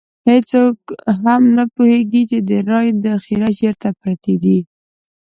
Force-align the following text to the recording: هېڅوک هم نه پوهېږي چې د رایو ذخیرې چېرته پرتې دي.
هېڅوک 0.29 0.77
هم 1.21 1.41
نه 1.57 1.63
پوهېږي 1.73 2.21
چې 2.29 2.37
د 2.49 2.51
رایو 2.69 2.99
ذخیرې 3.05 3.49
چېرته 3.59 3.87
پرتې 3.99 4.35
دي. 4.43 4.59